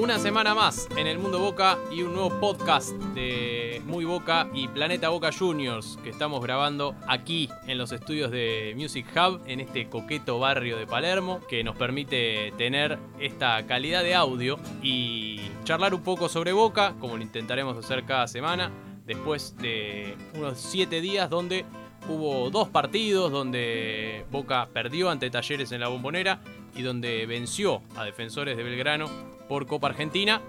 [0.00, 4.66] Una semana más en el Mundo Boca y un nuevo podcast de Muy Boca y
[4.66, 9.90] Planeta Boca Juniors que estamos grabando aquí en los estudios de Music Hub en este
[9.90, 16.00] coqueto barrio de Palermo que nos permite tener esta calidad de audio y charlar un
[16.02, 18.70] poco sobre Boca como lo intentaremos hacer cada semana
[19.04, 21.66] después de unos 7 días donde
[22.08, 26.40] hubo dos partidos donde Boca perdió ante Talleres en la Bombonera
[26.74, 29.08] y donde venció a Defensores de Belgrano
[29.48, 30.40] por Copa Argentina.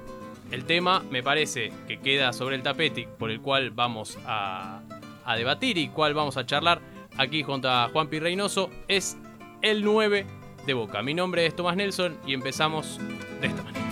[0.51, 4.81] El tema me parece que queda sobre el tapete por el cual vamos a,
[5.37, 6.81] debatir y cual vamos a charlar
[7.17, 9.17] aquí junto a Juan Pi Reynoso es
[9.61, 10.25] el 9
[10.65, 11.01] de Boca.
[11.01, 12.99] Mi nombre es Tomás Nelson y empezamos
[13.39, 13.90] de esta manera.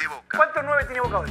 [0.00, 0.36] De Boca?
[0.36, 1.30] ¿Cuántos nueve tiene Boca hoy?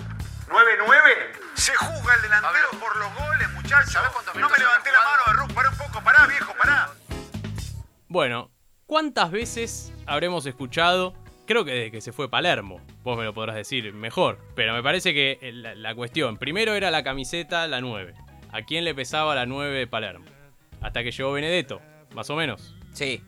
[0.50, 1.56] ¿9-9?
[1.56, 3.98] Se juzga el delantero por los goles, muchachos.
[4.36, 5.54] No me levanté la mano, Arruz.
[5.54, 6.90] Pará un poco, pará, viejo, pará.
[8.08, 8.52] Bueno,
[8.88, 11.14] ¿cuántas veces habremos escuchado?
[11.46, 14.82] Creo que desde que se fue Palermo, vos me lo podrás decir mejor, pero me
[14.82, 18.14] parece que la, la cuestión, primero era la camiseta, la 9.
[18.52, 20.26] ¿A quién le pesaba la 9 de Palermo?
[20.82, 21.82] Hasta que llegó Benedetto,
[22.14, 22.76] más o menos.
[22.94, 23.24] Sí.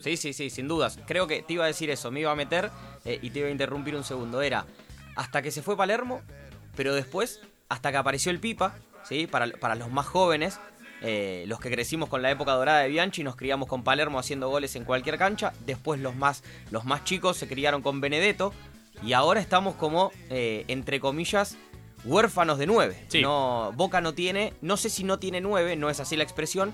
[0.00, 0.98] Sí, sí, sí, sin dudas.
[1.06, 2.70] Creo que te iba a decir eso, me iba a meter
[3.08, 4.42] eh, y te iba a interrumpir un segundo.
[4.42, 4.66] Era
[5.16, 6.20] hasta que se fue Palermo,
[6.76, 8.74] pero después hasta que apareció el Pipa,
[9.08, 9.26] ¿sí?
[9.26, 10.60] Para, para los más jóvenes,
[11.02, 14.48] eh, los que crecimos con la época dorada de Bianchi, nos criamos con Palermo haciendo
[14.48, 15.52] goles en cualquier cancha.
[15.66, 18.52] Después los más, los más chicos se criaron con Benedetto.
[19.02, 21.56] Y ahora estamos como, eh, entre comillas,
[22.04, 23.04] huérfanos de nueve.
[23.08, 23.22] Sí.
[23.22, 26.72] No, Boca no tiene, no sé si no tiene nueve, no es así la expresión,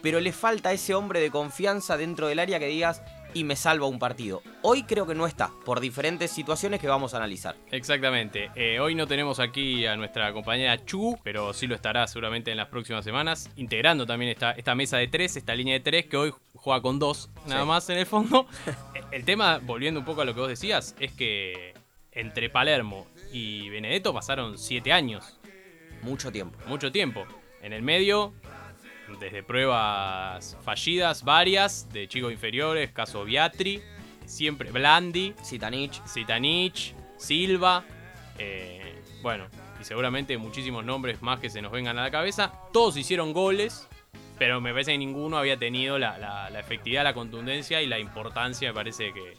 [0.00, 3.02] pero le falta ese hombre de confianza dentro del área que digas
[3.36, 4.42] y me salva un partido.
[4.62, 7.54] Hoy creo que no está, por diferentes situaciones que vamos a analizar.
[7.70, 8.50] Exactamente.
[8.54, 12.56] Eh, hoy no tenemos aquí a nuestra compañera Chu, pero sí lo estará seguramente en
[12.56, 16.16] las próximas semanas, integrando también esta, esta mesa de tres, esta línea de tres, que
[16.16, 17.68] hoy juega con dos, nada Sí.
[17.68, 18.46] más en el fondo.
[19.12, 21.74] el tema, volviendo un poco a lo que vos decías, es que
[22.12, 25.38] entre Palermo y Benedetto pasaron siete años,
[26.02, 26.58] Mucho tiempo.
[26.66, 27.26] mucho tiempo.
[27.62, 28.32] En el medio,
[29.20, 33.80] desde pruebas fallidas, varias, de chicos inferiores, caso Biatri,
[34.24, 37.84] siempre Blandi, Sitanich, Zitanich, Silva,
[38.38, 39.46] eh, bueno,
[39.80, 42.52] y seguramente muchísimos nombres más que se nos vengan a la cabeza.
[42.72, 43.88] Todos hicieron goles,
[44.38, 47.98] pero me parece que ninguno había tenido la, la- la efectividad, la contundencia y la
[47.98, 49.34] importancia, me parece que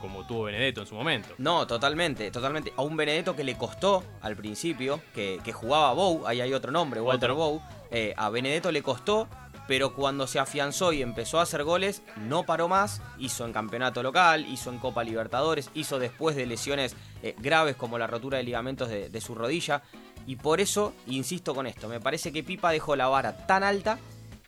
[0.00, 1.28] como tuvo Benedetto en su momento.
[1.38, 2.72] No, totalmente, totalmente.
[2.76, 6.72] A un Benedetto que le costó al principio, que, que jugaba Bow, ahí hay otro
[6.72, 7.32] nombre, Walter.
[7.32, 7.60] Bow.
[7.90, 9.28] eh, a Benedetto le costó,
[9.68, 13.00] pero cuando se afianzó y empezó a hacer goles, no paró más.
[13.18, 17.98] Hizo en campeonato local, hizo en Copa Libertadores, hizo después de lesiones eh, graves como
[17.98, 19.82] la rotura de ligamentos de, de su rodilla.
[20.26, 23.98] Y por eso, insisto con esto, me parece que Pipa dejó la vara tan alta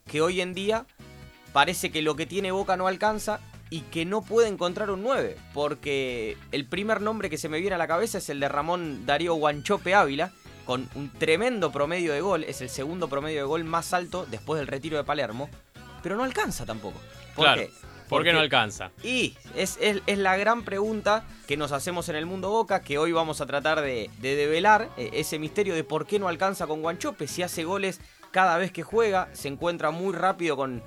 [0.07, 0.87] que hoy en día
[1.53, 3.41] parece que lo que tiene Boca no alcanza
[3.73, 7.75] y que no puede encontrar un 9, porque el primer nombre que se me viene
[7.75, 10.31] a la cabeza es el de Ramón Darío Guanchope Ávila,
[10.67, 14.59] con un tremendo promedio de gol, es el segundo promedio de gol más alto después
[14.59, 15.49] del retiro de Palermo,
[16.03, 16.99] pero no alcanza tampoco.
[17.35, 17.71] ¿Por claro, qué?
[18.11, 18.91] ¿por qué no alcanza?
[19.03, 22.99] y es, es- es la gran pregunta que nos hacemos en el mundo Boca, que
[22.99, 26.67] hoy vamos a tratar de, de develar eh, ese misterio de por qué no alcanza
[26.67, 28.01] con Guanchope, si hace goles
[28.33, 30.83] cada vez que juega, se encuentra muy rápido con,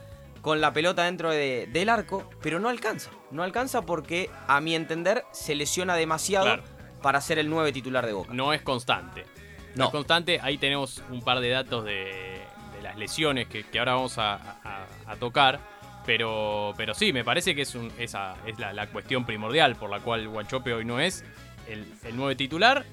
[0.46, 3.10] con la pelota dentro de- del arco, pero no alcanza.
[3.32, 6.64] No alcanza porque, a mi entender, se lesiona demasiado Claro.
[7.02, 8.32] para ser el 9 titular de Boca.
[8.32, 9.26] No es constante.
[9.74, 9.86] No, No.
[9.86, 10.40] es constante.
[10.44, 12.42] Ahí tenemos un par de datos de,
[12.76, 15.60] de las lesiones que, que ahora vamos a, a- a tocar.
[16.06, 19.90] Pero, pero sí, me parece que es, un- esa es la, la cuestión primordial por
[19.90, 21.26] la cual Guanchope hoy no es
[21.68, 22.86] el, el 9 titular.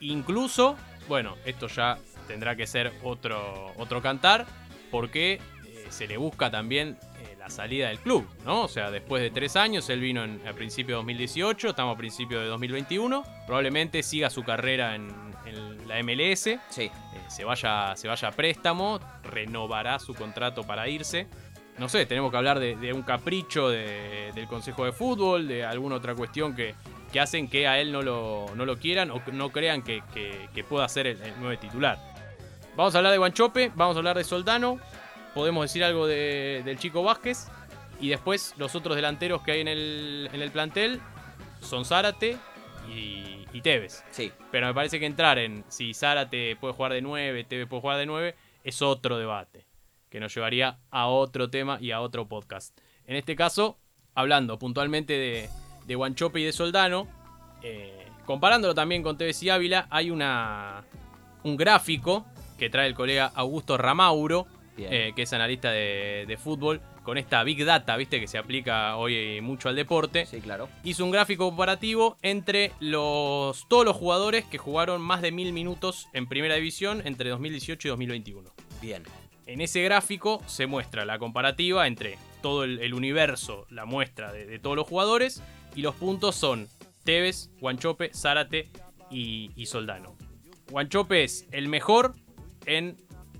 [0.00, 0.76] Incluso,
[1.06, 4.46] bueno, esto ya tendrá que ser otro, otro cantar.
[4.90, 5.38] Porque
[5.90, 8.62] se le busca también eh, la salida del club, ¿no?
[8.62, 11.98] O sea, después de tres años, él vino en, a principio de 2018, estamos a
[11.98, 13.24] principio de 2021.
[13.46, 15.08] Probablemente siga su carrera en,
[15.46, 16.90] en la MLS, eh, Sí,
[17.28, 21.26] se, vaya, se vaya a préstamo, renovará su contrato para irse.
[21.78, 25.64] No sé, tenemos que hablar de, de un capricho de- del Consejo de Fútbol, de
[25.64, 26.74] alguna otra cuestión que,
[27.12, 30.48] que hacen que a él no lo, no lo quieran o no crean que, que-
[30.52, 31.96] que pueda ser el, el nuevo titular.
[32.76, 34.78] Vamos a hablar de Guanchope, vamos a hablar de Soldano,
[35.34, 37.48] podemos decir algo de- del Chico Vázquez
[38.00, 41.00] y después los otros delanteros que hay en el, en el plantel
[41.60, 42.36] son Zárate
[42.88, 44.04] y, y Tevez.
[44.10, 44.32] sí.
[44.50, 47.98] Pero me parece que entrar en si Zárate puede jugar de 9, Tevez puede jugar
[47.98, 48.34] de 9,
[48.64, 49.66] es otro debate.
[50.10, 52.78] Que nos llevaría a otro tema y a otro podcast.
[53.06, 53.78] En este caso,
[54.14, 55.50] hablando puntualmente de,
[55.86, 57.06] de Guanchope y de Soldano,
[57.62, 60.84] eh, comparándolo también con Tevez y Ávila, hay una,
[61.42, 62.24] un gráfico
[62.58, 64.46] que trae el colega Augusto Ramauro.
[64.78, 68.96] Eh, que es analista de, de fútbol, con esta Big Data, viste, que se aplica
[68.96, 70.26] hoy mucho al deporte.
[70.26, 70.68] Sí, claro.
[70.84, 76.08] Hizo un gráfico comparativo entre los, todos los jugadores que jugaron más de mil minutos
[76.12, 78.50] en primera división entre 2018 y 2021.
[78.82, 79.02] Bien.
[79.46, 84.44] En ese gráfico se muestra la comparativa entre todo el, el universo, la muestra de,
[84.44, 85.42] de todos los jugadores,
[85.74, 86.68] y los puntos son
[87.04, 88.68] Tevez, Guanchope, Zárate
[89.10, 90.14] y, y Soldano.
[90.70, 92.14] Guanchope es el mejor
[92.66, 92.98] en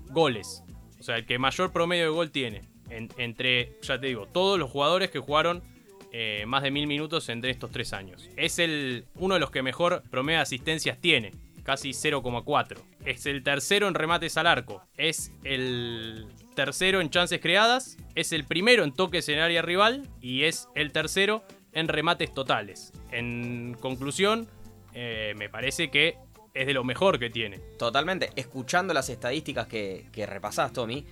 [0.09, 0.63] goles,
[0.99, 2.61] o sea, el que mayor promedio de gol tiene.
[2.89, 5.61] En- entre, ya te digo, todos los jugadores que jugaron
[6.11, 8.29] eh, más de mil minutos entre estos tres años.
[8.35, 11.31] Es el, uno de los que mejor promedio de asistencias tiene,
[11.63, 12.77] casi 0,4.
[13.05, 14.81] Es el tercero en remates al arco.
[14.97, 16.25] Es el
[16.55, 17.97] tercero en chances creadas.
[18.15, 20.07] Es el primero en toques en área rival.
[20.19, 21.43] Y es el tercero
[21.73, 22.91] en remates totales.
[23.11, 24.47] En conclusión,
[24.95, 26.15] eh, me parece que
[26.59, 27.59] es de lo mejor que tiene.
[27.77, 28.31] Totalmente.
[28.35, 31.05] Escuchando las estadísticas que, que repasás, Tommy,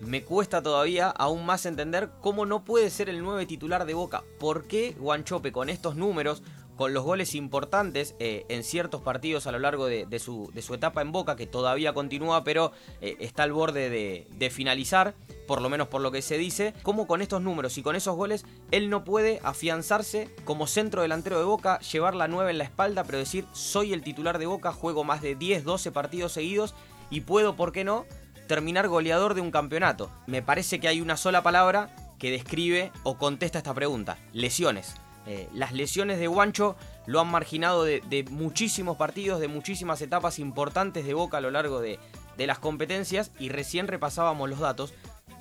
[0.00, 4.24] me cuesta todavía aún más entender cómo no puede ser el 9 titular de Boca.
[4.38, 6.42] ¿Por qué Guanchope con estos números,
[6.78, 11.10] con los goles importantes eh, en ciertos partidos a lo largo de, su, etapa en
[11.10, 12.70] Boca, que todavía continúa, pero
[13.00, 15.16] eh, está al borde de, de finalizar,
[15.48, 18.14] por lo menos por lo que se dice, cómo con estos números y con esos
[18.14, 22.64] goles él no puede afianzarse como centro delantero de Boca, llevar la 9 en la
[22.64, 26.76] espalda, pero decir, soy el titular de Boca, juego más de 10, 12 partidos seguidos
[27.10, 28.06] y puedo, ¿por qué no?,
[28.46, 30.12] terminar goleador de un campeonato.
[30.28, 34.94] Me parece que hay una sola palabra que describe o contesta esta pregunta, lesiones.
[35.26, 36.76] Eh, las lesiones de Guancho
[37.06, 41.50] lo han marginado de, de muchísimos partidos, de muchísimas etapas importantes de Boca a lo
[41.50, 41.98] largo de,
[42.38, 44.94] de las competencias y recién repasábamos los datos.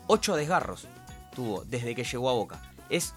[0.07, 0.88] Ocho desgarros
[1.33, 2.59] tuvo desde que llegó a Boca.
[2.89, 3.13] Es,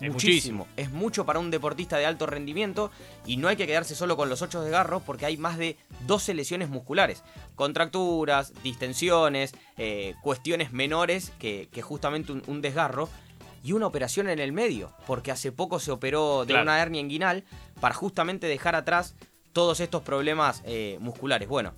[0.00, 0.66] muchísimo.
[0.76, 2.90] Es mucho para un deportista de alto rendimiento
[3.24, 5.76] y no hay que quedarse solo con los ocho desgarros porque hay más de
[6.06, 7.22] 12 lesiones musculares.
[7.54, 13.08] Contracturas, distensiones, eh, cuestiones menores que, que justamente un, un desgarro
[13.62, 16.62] y una operación en el medio, porque hace poco se operó de Claro.
[16.64, 17.44] una hernia inguinal
[17.80, 19.14] para justamente dejar atrás
[19.52, 21.48] todos estos problemas eh, musculares.
[21.48, 21.74] Bueno,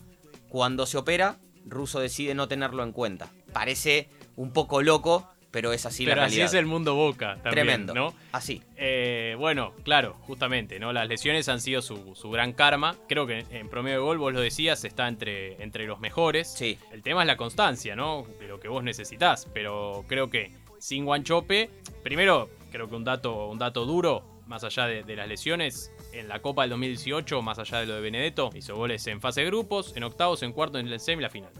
[0.48, 1.36] cuando se opera,
[1.66, 3.28] Russo decide no tenerlo en cuenta.
[3.52, 6.54] Parece un poco loco, pero es así Pero la así realidad.
[6.54, 7.94] es el mundo Boca también, Tremendo.
[7.94, 8.14] ¿no?
[8.32, 8.62] Así.
[8.76, 10.92] Eh, bueno, claro, justamente, ¿no?
[10.92, 12.96] Las lesiones han sido su, su gran karma.
[13.08, 16.48] Creo que en promedio de gol, vos lo decías, está entre, entre los mejores.
[16.48, 16.76] Sí.
[16.92, 18.26] El tema es la constancia, ¿no?
[18.40, 19.46] De lo que vos necesitas.
[19.54, 20.50] Pero creo que
[20.84, 21.70] sin Guanchope,
[22.02, 26.42] primero, creo que un dato, un dato duro, más allá de, las lesiones, en la
[26.42, 29.96] Copa del 2018, más allá de lo de Benedetto, hizo goles en fase de grupos,
[29.96, 31.52] en octavos, en cuartos, en el semi la final.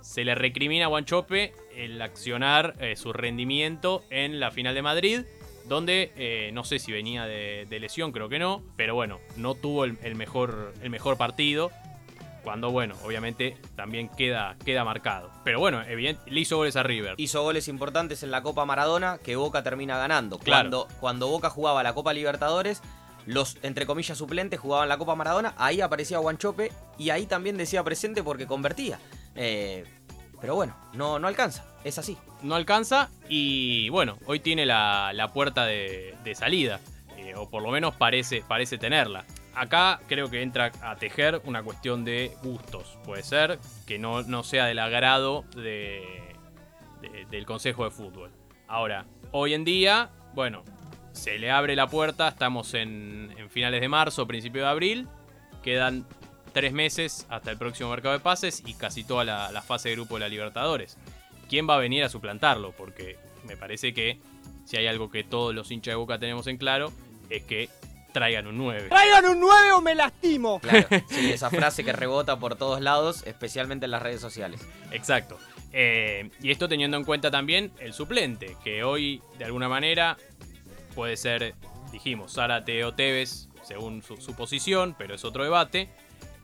[0.00, 5.20] Se le recrimina a Guanchope el accionar eh, su rendimiento en la final de Madrid,
[5.68, 9.84] donde eh, no sé si venía de, lesión, creo que no, pero bueno, no tuvo
[9.84, 11.70] el mejor, el mejor partido.
[12.46, 15.32] Cuando, bueno, obviamente también queda, queda marcado.
[15.42, 17.14] Pero bueno, evidente, le hizo goles a River.
[17.16, 20.38] Hizo goles importantes en la Copa Maradona que Boca termina ganando.
[20.38, 20.70] Claro.
[20.70, 22.82] Cuando, cuando Boca jugaba la Copa Libertadores,
[23.26, 27.82] los, entre comillas, suplentes jugaban la Copa Maradona, ahí aparecía Guanchope y ahí también decía
[27.82, 29.00] presente porque convertía.
[29.34, 29.84] Eh,
[30.40, 32.16] pero bueno, no, no alcanza, es así.
[32.42, 36.78] no alcanza y bueno, hoy tiene la, la puerta de, de salida,
[37.16, 39.24] eh, o por lo menos parece, parece tenerla.
[39.56, 42.98] Acá creo que entra a tejer una cuestión de gustos.
[43.04, 46.04] Puede ser que no, no sea del agrado de,
[47.00, 48.30] de- del Consejo de Fútbol.
[48.68, 50.62] Ahora, hoy en día, bueno,
[51.12, 55.08] se le abre la puerta, estamos en, finales de marzo, principio de abril,
[55.62, 56.06] quedan
[56.52, 60.14] tres meses hasta el próximo mercado de pases y casi toda la fase de grupo
[60.16, 60.98] de la Libertadores.
[61.48, 62.72] ¿Quién va a venir a suplantarlo?
[62.72, 64.18] Porque me parece que
[64.64, 66.92] si hay algo que todos los hinchas de Boca tenemos en claro,
[67.30, 67.70] es que
[68.16, 68.88] traigan un 9.
[68.88, 70.58] ¡Traigan un 9 o me lastimo!
[70.60, 74.66] Claro, sí, esa frase que rebota por todos lados, especialmente en las redes sociales.
[74.90, 75.38] Exacto.
[75.74, 80.16] Eh, y esto teniendo en cuenta también el suplente, que hoy de alguna manera
[80.94, 81.54] puede ser,
[81.92, 85.90] dijimos, Zárate o Tevez, según su, su posición, pero es otro debate.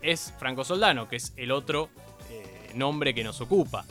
[0.03, 1.89] Es Franco Soldano, que es el otro
[2.29, 3.87] eh, nombre que nos ocupa.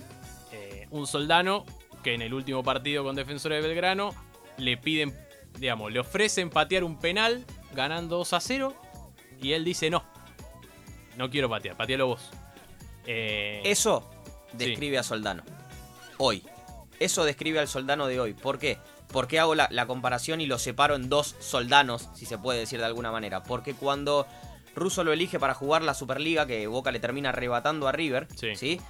[0.51, 1.65] Eh, un Soldano
[2.03, 4.13] que en el último partido con Defensores de Belgrano
[4.57, 5.17] le piden,
[5.57, 8.73] digamos, le ofrecen patear un penal ganando 2 a 0
[9.41, 10.03] y él dice no.
[11.17, 12.29] No quiero patear, patealo vos.
[13.05, 14.09] Eh, Eso
[14.53, 15.43] describe a Soldano.
[16.17, 16.43] Hoy.
[16.99, 18.33] Eso describe al Soldano de hoy.
[18.33, 18.77] ¿Por qué?
[19.07, 22.79] Porque hago la, la comparación y lo separo en dos soldanos, si se puede decir
[22.79, 23.43] de alguna manera.
[23.43, 24.27] Porque cuando
[24.75, 28.55] Russo lo elige para jugar la Superliga, que Boca le termina arrebatando a River, Sí.
[28.55, 28.81] ¿sí?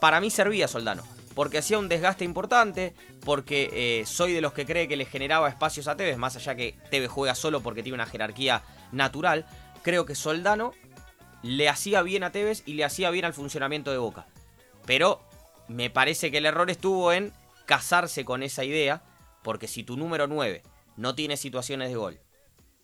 [0.00, 1.02] Para mí servía Soldano.
[1.38, 5.48] Porque hacía un desgaste importante, porque eh, soy de los que cree que le generaba
[5.48, 9.46] espacios a Tevez, más allá que Tevez juega solo porque tiene una jerarquía natural.
[9.84, 10.72] Creo que Soldano
[11.44, 14.26] le hacía bien a Tevez y le hacía bien al funcionamiento de Boca.
[14.84, 15.22] Pero
[15.68, 17.32] me parece que el error estuvo en
[17.66, 19.04] casarse con esa idea,
[19.44, 20.64] porque si tu número 9
[20.96, 22.20] no tiene situaciones de gol,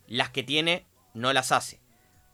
[0.06, 1.80] las que tiene no las hace.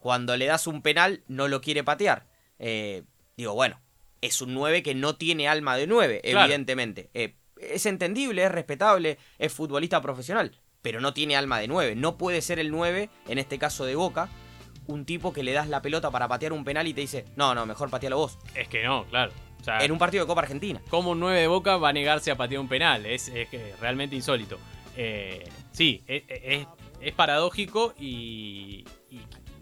[0.00, 2.26] Cuando le das un penal no lo quiere patear.
[2.58, 3.04] Eh,
[3.38, 3.80] digo, bueno,
[4.20, 6.40] es un 9 que no tiene alma de 9, Claro.
[6.46, 7.10] evidentemente.
[7.14, 11.94] Eh, es entendible, es respetable, es futbolista profesional, pero no tiene alma de 9.
[11.94, 14.28] No puede ser el 9, en este caso de Boca,
[14.86, 17.54] un tipo que le das la pelota para patear un penal y te dice, no,
[17.54, 18.38] no, mejor patealo vos.
[18.54, 19.32] Es que no, claro.
[19.60, 20.80] O sea, En un partido de Copa Argentina.
[20.88, 23.04] ¿Cómo un 9 de Boca va a negarse a patear un penal?
[23.04, 23.48] Es, es
[23.78, 24.58] realmente insólito.
[24.96, 26.66] Eh, sí, es, es-
[27.02, 29.20] es paradójico y, y,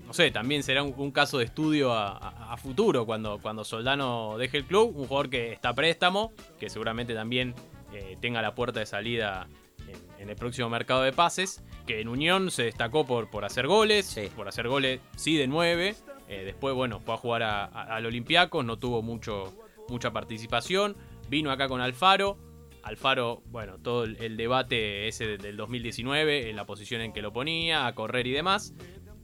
[0.08, 3.62] no sé, también será un, un caso de estudio a, a- a futuro cuando, cuando
[3.62, 4.92] Soldano deje el club.
[4.96, 7.54] Un jugador que está a préstamo, que seguramente también
[7.92, 9.48] eh, tenga la puerta de salida
[9.86, 11.62] en, en el próximo mercado de pases.
[11.86, 14.28] Que en Unión se destacó por, por hacer goles, Sí.
[14.34, 15.94] por hacer goles, sí, de 9.
[16.30, 19.54] Eh, después, bueno, fue a jugar a- al Olympiacos, no tuvo mucho,
[19.88, 20.96] mucha participación.
[21.28, 22.36] Vino acá con Alfaro.
[22.82, 27.32] Alfaro, bueno, todo el, debate ese de- del 2019, en la posición en que lo
[27.32, 28.72] ponía, a correr y demás.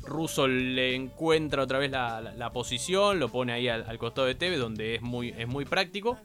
[0.06, 4.58] Russo le encuentra otra vez la, posición, lo pone ahí al, al costado de Tevez,
[4.58, 6.18] donde es muy, es muy práctico.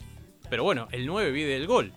[0.50, 1.94] Pero bueno, el 9 vive del gol.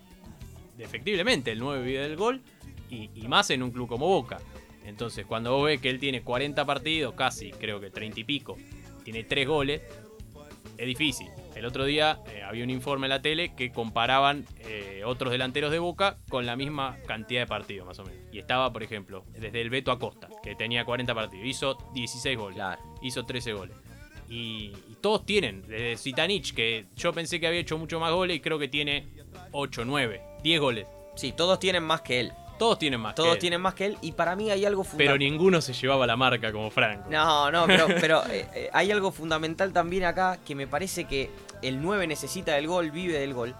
[0.78, 2.42] Efectivamente, el 9 vive del gol.
[2.90, 4.38] Y, y más en un club como Boca.
[4.84, 8.56] Entonces, cuando vos ves que él tiene 40 partidos, casi, creo que 30 y pico,
[9.04, 9.82] tiene 3 goles,
[10.76, 11.28] es difícil.
[11.54, 15.70] El otro día eh, había un informe en la tele que comparaban eh, otros delanteros
[15.70, 18.20] de Boca con la misma cantidad de partidos, más o menos.
[18.32, 22.56] Y estaba, por ejemplo, desde el Beto Acosta, que tenía 40 partidos, hizo 16 goles,
[22.56, 22.82] Claro.
[23.02, 23.76] hizo 13 goles.
[24.28, 28.36] Y, y todos tienen, desde Zitanich, que yo pensé que había hecho mucho más goles
[28.36, 29.06] y creo que tiene
[29.52, 30.88] 8, 9, 10 goles.
[31.16, 32.32] Sí, todos tienen más que él.
[32.62, 33.12] Todos tienen más.
[33.14, 33.38] que Todos él.
[33.40, 35.18] tienen más que él y para mí hay algo Pero fundamental.
[35.18, 37.08] ninguno se llevaba la marca como Franco.
[37.10, 41.30] No, no, pero, pero eh, eh, hay algo fundamental también acá que me parece que
[41.62, 43.54] el 9 necesita del gol, vive del gol.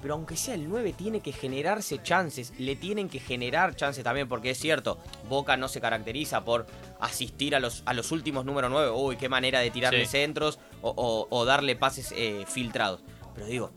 [0.00, 2.52] Pero aunque sea el 9, tiene que generarse chances.
[2.58, 4.96] Le tienen que generar chances también, porque es cierto,
[5.28, 6.66] Boca no se caracteriza por
[7.00, 8.90] asistir a los, a los últimos número 9.
[8.92, 10.12] Uy, qué manera de tirarle Sí.
[10.12, 13.00] centros o, o- o darle pases eh, filtrados.
[13.34, 13.70] Pero digo,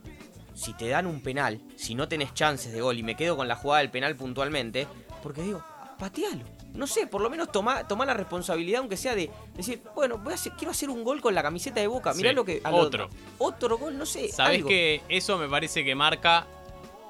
[0.62, 3.48] si te dan un penal, si no tenés chances de gol, y me quedo con
[3.48, 4.88] la jugada del penal puntualmente,
[5.24, 5.64] porque digo,
[5.98, 6.46] patealo.
[6.74, 10.34] No sé, por lo menos toma, toma la responsabilidad, aunque sea de decir, bueno, voy
[10.34, 12.14] a hacer- quiero hacer un gol con la camiseta de boca.
[12.14, 12.62] Mirá Sí, lo que.
[12.64, 13.10] lo- otro.
[13.40, 14.30] Otro gol, no sé.
[14.30, 14.70] Sabés algo.
[14.70, 16.46] que eso me parece que marca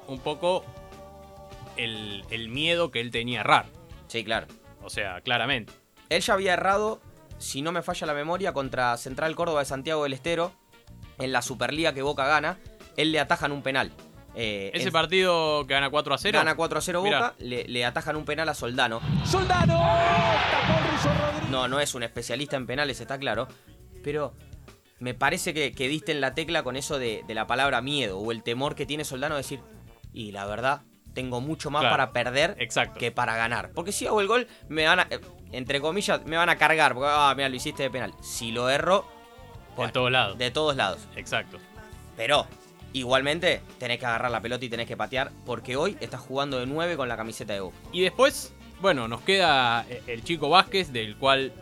[0.07, 0.63] un poco
[1.77, 3.65] el, el miedo que él tenía a errar.
[4.07, 4.47] Sí, claro.
[4.83, 5.73] O sea, claramente.
[6.09, 6.99] Él ya había errado,
[7.37, 10.51] si no me falla la memoria, contra Central Córdoba de Santiago del Estero,
[11.19, 12.57] en la Superliga que Boca gana.
[12.97, 13.91] Él le atajan un penal.
[14.33, 16.37] Eh, Ese en- partido que gana 4 a 0.
[16.39, 17.19] Gana 4 a 0 Mirá.
[17.19, 19.01] Boca, le, le atajan un penal a Soldano.
[19.25, 19.79] ¡Soldano!
[21.49, 23.47] No, no es un especialista en penales, está claro.
[24.03, 24.33] Pero
[24.99, 28.19] me parece que, que diste en la tecla con eso de, de la palabra miedo
[28.19, 29.59] o el temor que tiene Soldano de decir,
[30.13, 30.81] y la verdad,
[31.13, 32.99] tengo mucho más Claro, para perder Exacto.
[32.99, 33.71] que para ganar.
[33.73, 35.19] Porque si hago el gol, me van a, eh,
[35.51, 36.93] entre comillas, me van a cargar.
[36.93, 38.13] Porque, ah, mira, lo hiciste de penal.
[38.21, 39.05] Si lo erro,
[39.71, 40.37] De bueno, todos lados.
[40.37, 40.99] de todos lados.
[41.17, 41.57] Exacto.
[42.15, 42.47] Pero,
[42.93, 45.31] igualmente, tenés que agarrar la pelota y tenés que patear.
[45.45, 47.77] Porque hoy estás jugando de 9 con la camiseta de Boca.
[47.91, 51.53] Y después, bueno, nos queda eh, el chico Vázquez, del cual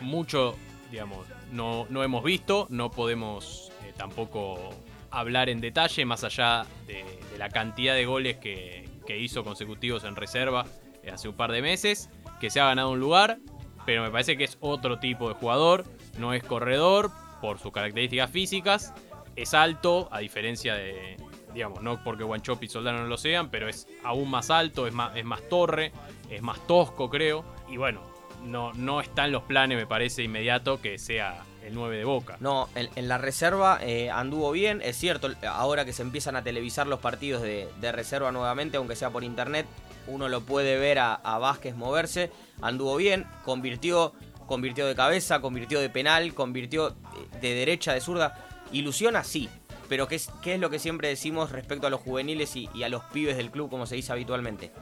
[0.00, 0.56] mucho,
[0.90, 4.70] digamos, no, no hemos visto, no podemos eh, tampoco
[5.10, 10.04] hablar en detalle, más allá de, de la cantidad de goles que, que hizo consecutivos
[10.04, 10.66] en reserva
[11.02, 13.38] eh, hace un par de meses, que se ha ganado un lugar,
[13.86, 15.84] pero me parece que es otro tipo de jugador,
[16.18, 18.92] no es corredor por sus características físicas,
[19.36, 21.16] es alto, a diferencia de,
[21.52, 24.94] digamos, no porque Guanchope y Soldano no lo sean, pero es aún más alto, es
[24.94, 25.92] más, es más torre,
[26.30, 27.44] es más tosco, creo.
[27.68, 28.00] Y bueno,
[28.44, 32.36] no, no está en los planes, me parece, inmediato que sea el 9 de Boca.
[32.40, 34.80] No, en, la reserva eh, anduvo bien.
[34.82, 38.96] Es cierto, ahora que se empiezan a televisar los partidos de, de reserva nuevamente, aunque
[38.96, 39.66] sea por internet,
[40.06, 42.30] uno lo puede ver a, a Vázquez moverse.
[42.62, 44.12] Anduvo bien, convirtió,
[44.46, 46.94] convirtió de cabeza, convirtió de penal, convirtió
[47.40, 48.46] de derecha, de zurda.
[48.72, 49.48] Ilusiona, sí.
[49.88, 53.04] Pero ¿qué es, lo que siempre decimos respecto a los juveniles y, y a los
[53.04, 54.72] pibes del club, como se dice habitualmente?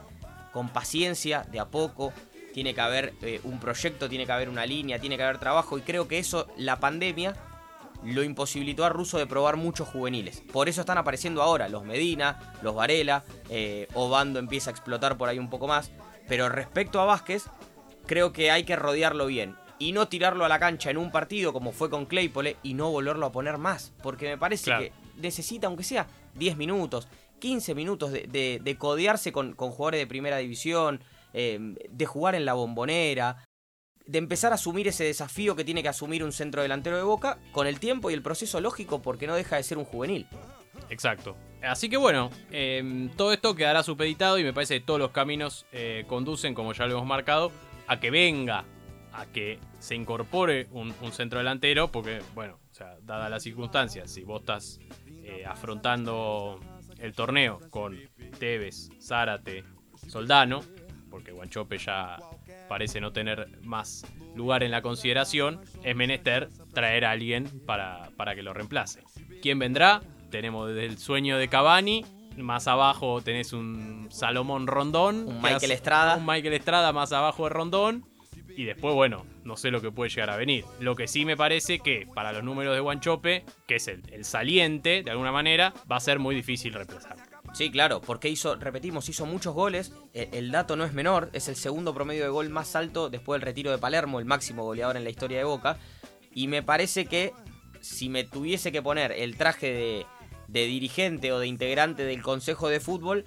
[0.51, 2.11] Con paciencia, de a poco,
[2.55, 5.77] tiene que haber eh, un proyecto, tiene que haber una línea, tiene que haber trabajo
[5.77, 7.35] y creo que eso, la pandemia,
[8.01, 10.41] lo imposibilitó a Russo de probar muchos juveniles.
[10.53, 15.27] Por eso están apareciendo ahora los Medina, los Varela, eh, Obando empieza a explotar por
[15.27, 15.91] ahí un poco más.
[16.29, 17.43] Pero respecto a Vázquez,
[18.05, 19.57] creo que hay que rodearlo bien.
[19.79, 22.91] Y no tirarlo a la cancha en un partido como fue con Claypole y no
[22.91, 23.93] volverlo a poner más.
[24.01, 24.83] Porque me parece Claro.
[24.83, 27.07] que necesita, aunque sea 10 minutos,
[27.39, 31.01] 15 minutos de, de- de codearse con, con jugadores de primera división,
[31.33, 33.43] eh, de jugar en la bombonera,
[34.05, 37.37] de empezar a asumir ese desafío que tiene que asumir un centro delantero de Boca
[37.51, 40.27] con el tiempo y el proceso lógico porque no deja de ser un juvenil.
[40.89, 41.35] Exacto.
[41.63, 45.65] Así que bueno, em, todo esto quedará supeditado y me parece que todos los caminos
[45.71, 47.51] eh, conducen, como ya lo hemos marcado,
[47.87, 48.65] a que venga,
[49.15, 54.11] a que se incorpore un, un centro delantero, porque bueno, o sea, dadas las circunstancias,
[54.11, 56.59] si vos estás eh, afrontando
[56.99, 57.97] el torneo con
[58.39, 59.63] Tevez, Zárate,
[60.07, 60.61] Soldano,
[61.09, 62.17] porque Guanchope ya
[62.67, 64.05] parece no tener más
[64.35, 69.03] lugar en la consideración, es menester traer a alguien para, para que lo reemplace.
[69.41, 70.01] ¿Quién vendrá?
[70.29, 72.03] Tenemos desde el sueño de Cavani,
[72.37, 75.27] más abajo tenés un Salomón Rondón.
[75.27, 76.17] Un Michael Estrada.
[76.17, 78.05] Un Michael Estrada más abajo de Rondón.
[78.55, 80.63] Y después, bueno, no sé lo que puede llegar a venir.
[80.79, 84.23] Lo que sí me parece que para los números de Guanchope, que es el, el
[84.25, 87.17] saliente, de alguna manera, va a ser muy difícil reemplazar.
[87.53, 89.93] Sí, claro, porque hizo, repetimos, hizo muchos goles.
[90.13, 93.39] Eh, El dato no es menor, es el segundo promedio de gol más alto después
[93.39, 95.77] del retiro de Palermo, el máximo goleador en la historia de Boca.
[96.33, 97.31] Y me parece que
[97.79, 100.05] si me tuviese que poner el traje de,
[100.47, 103.25] de dirigente o de integrante del Consejo de Fútbol,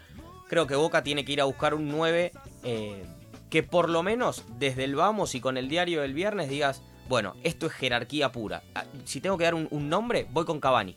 [0.48, 2.32] creo que Boca tiene que ir a buscar un 9
[2.64, 3.04] eh,
[3.50, 7.34] que por lo menos desde el vamos y con el diario del viernes digas, bueno,
[7.42, 8.62] esto es jerarquía pura.
[8.74, 10.96] Ah, Si tengo que dar un, un nombre, voy con Cavani.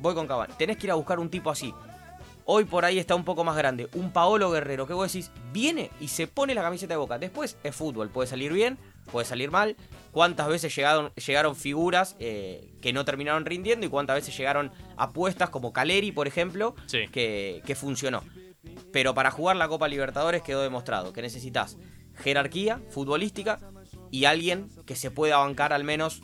[0.00, 0.54] Voy con Cavani.
[0.58, 1.72] Tenés que ir a buscar un tipo así.
[2.50, 3.88] Hoy por ahí está un poco más grande.
[3.94, 7.18] Un Paolo Guerrero, que vos decís, viene y se pone la camiseta de boca.
[7.18, 8.78] Después es fútbol, puede salir bien,
[9.12, 9.76] puede salir mal.
[10.12, 15.50] ¿Cuántas veces llegaron, llegaron figuras eh, que no terminaron rindiendo y cuántas veces llegaron apuestas
[15.50, 17.06] como Caleri, por ejemplo, Sí.
[17.12, 18.22] que, que funcionó?
[18.92, 21.76] Pero para jugar la Copa Libertadores quedó demostrado que necesitas
[22.16, 23.60] jerarquía futbolística
[24.10, 26.22] y alguien que se pueda bancar al menos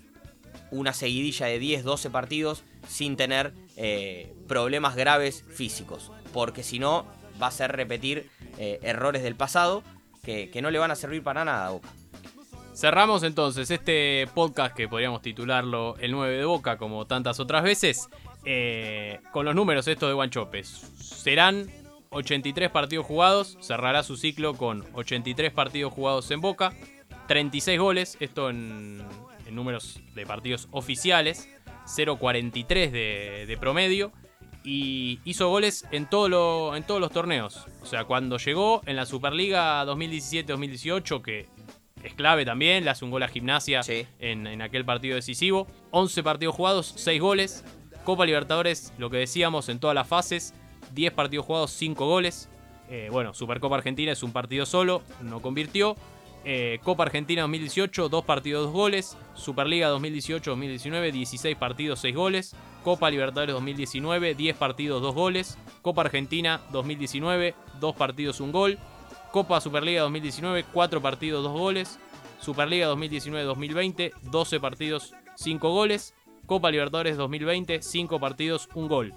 [0.71, 6.11] una seguidilla de 10, 12 partidos sin tener eh, problemas graves físicos.
[6.33, 7.07] Porque si no,
[7.41, 9.83] va a ser repetir eh, errores del pasado
[10.23, 11.88] que, que no le van a servir para nada a Boca.
[12.75, 18.09] Cerramos entonces este podcast que podríamos titularlo El 9 de Boca, como tantas otras veces,
[18.44, 20.68] eh, con los números estos de Guanchopes.
[20.99, 21.68] Serán
[22.14, 26.72] 83 partidos jugados, cerrará su ciclo con 83 partidos jugados en Boca,
[27.29, 29.03] 36 goles, esto en,
[29.46, 31.48] en números de partidos oficiales,
[31.87, 34.12] 0.43 de, de promedio.
[34.66, 37.66] Y hizo goles en, todo lo- en todos los torneos.
[37.83, 41.48] O sea, cuando llegó en la Superliga 2017-2018, que
[42.03, 44.07] es clave también, le hace un gol a Gimnasia Sí.
[44.20, 45.66] en, en aquel partido decisivo.
[45.90, 47.64] 11 partidos jugados, 6 goles.
[48.05, 50.55] Copa Libertadores, lo que decíamos en todas las fases,
[50.92, 52.49] 10 partidos jugados, 5 goles.
[52.88, 55.97] Eh, bueno, Supercopa Argentina es un partido solo, no convirtió.
[56.47, 59.16] Eh, Copa Argentina 2018, 2 partidos, 2 goles.
[59.35, 62.57] Superliga 2018-2019, 16 partidos, 6 goles.
[62.83, 65.59] Copa Libertadores 2019, 10 partidos, 2 goles.
[65.81, 68.79] Copa Argentina 2019, 2 partidos, 1 gol.
[69.33, 71.99] Copa Superliga 2019, 4 partidos, 2 goles.
[72.40, 76.14] Superliga 2019-2020, 12 partidos, 5 goles.
[76.44, 79.14] Copa Libertadores 2020, 5 partidos, 1 gol.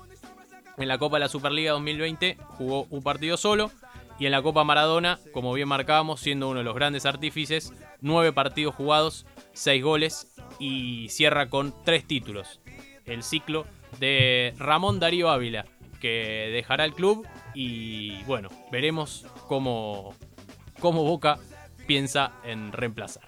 [0.77, 3.71] En la Copa de la Superliga 2020 jugó un partido solo.
[4.19, 8.33] Y en la Copa Maradona, como bien marcábamos, siendo uno de los grandes artífices, 9
[8.33, 12.59] partidos jugados, 6 goles y cierra con 3 títulos.
[13.05, 13.67] El ciclo
[13.99, 15.65] de Ramón Darío Ávila,
[16.01, 20.15] que dejará el club y bueno, veremos cómo,
[20.79, 21.37] cómo Boca
[21.85, 23.23] piensa en reemplazar.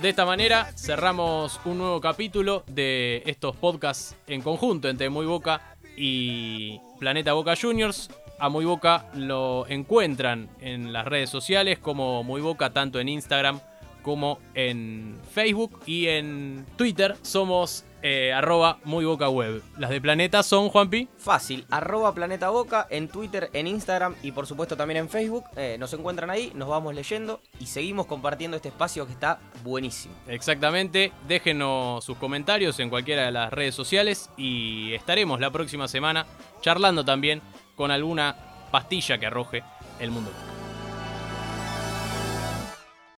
[0.00, 5.74] De esta manera cerramos un nuevo capítulo de estos podcasts en conjunto entre Muy Boca
[5.96, 8.10] y Planeta Boca Juniors.
[8.38, 13.58] A Muy Boca lo encuentran en las redes sociales como Muy Boca tanto en Instagram
[14.02, 19.64] como en Facebook y en Twitter somos eh, arroba Muy Boca Web.
[19.78, 21.08] Las de Planeta son, Juanpi.
[21.18, 25.42] Fácil, arroba Planeta Boca en Twitter, en Instagram y por supuesto también en Facebook.
[25.56, 30.14] Eh, nos encuentran ahí, nos vamos leyendo y seguimos compartiendo este espacio que está buenísimo.
[30.28, 36.26] Exactamente, déjenos sus comentarios en cualquiera de las redes sociales y estaremos la próxima semana
[36.60, 37.42] charlando también
[37.74, 38.36] con alguna
[38.70, 39.64] pastilla que arroje
[39.98, 40.30] el mundo.